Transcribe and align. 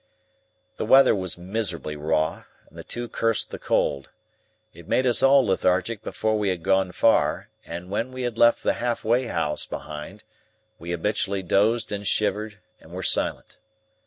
The 0.77 0.85
weather 0.87 1.13
was 1.13 1.37
miserably 1.37 1.95
raw, 1.95 2.45
and 2.67 2.75
the 2.75 2.83
two 2.83 3.07
cursed 3.07 3.51
the 3.51 3.59
cold. 3.59 4.09
It 4.73 4.87
made 4.87 5.05
us 5.05 5.21
all 5.21 5.45
lethargic 5.45 6.01
before 6.01 6.39
we 6.39 6.49
had 6.49 6.63
gone 6.63 6.91
far, 6.91 7.49
and 7.67 7.91
when 7.91 8.11
we 8.11 8.23
had 8.23 8.35
left 8.35 8.63
the 8.63 8.73
Half 8.81 9.03
way 9.03 9.25
House 9.27 9.67
behind, 9.67 10.23
we 10.79 10.89
habitually 10.89 11.43
dozed 11.43 11.91
and 11.91 12.07
shivered 12.07 12.57
and 12.79 12.89
were 12.91 13.03
silent. 13.03 13.59